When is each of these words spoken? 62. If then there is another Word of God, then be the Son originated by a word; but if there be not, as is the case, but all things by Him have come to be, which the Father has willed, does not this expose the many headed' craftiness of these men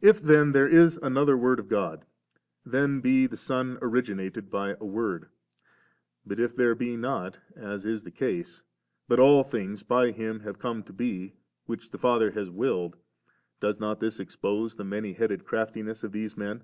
62. 0.00 0.08
If 0.08 0.22
then 0.22 0.52
there 0.52 0.68
is 0.68 0.96
another 0.98 1.36
Word 1.36 1.58
of 1.58 1.66
God, 1.66 2.04
then 2.64 3.00
be 3.00 3.26
the 3.26 3.36
Son 3.36 3.78
originated 3.82 4.48
by 4.48 4.76
a 4.78 4.84
word; 4.86 5.26
but 6.24 6.38
if 6.38 6.54
there 6.54 6.76
be 6.76 6.96
not, 6.96 7.40
as 7.56 7.84
is 7.84 8.04
the 8.04 8.12
case, 8.12 8.62
but 9.08 9.18
all 9.18 9.42
things 9.42 9.82
by 9.82 10.12
Him 10.12 10.38
have 10.38 10.60
come 10.60 10.84
to 10.84 10.92
be, 10.92 11.34
which 11.66 11.90
the 11.90 11.98
Father 11.98 12.30
has 12.30 12.48
willed, 12.48 12.96
does 13.58 13.80
not 13.80 13.98
this 13.98 14.20
expose 14.20 14.76
the 14.76 14.84
many 14.84 15.14
headed' 15.14 15.44
craftiness 15.44 16.04
of 16.04 16.12
these 16.12 16.36
men 16.36 16.62